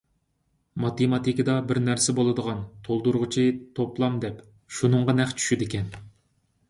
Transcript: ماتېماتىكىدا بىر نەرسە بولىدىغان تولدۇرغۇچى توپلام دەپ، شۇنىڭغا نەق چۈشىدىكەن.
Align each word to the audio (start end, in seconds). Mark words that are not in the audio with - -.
ماتېماتىكىدا 0.83 1.57
بىر 1.71 1.79
نەرسە 1.89 2.15
بولىدىغان 2.19 2.63
تولدۇرغۇچى 2.87 3.45
توپلام 3.81 4.17
دەپ، 4.25 4.43
شۇنىڭغا 4.79 5.17
نەق 5.21 5.37
چۈشىدىكەن. 5.43 5.97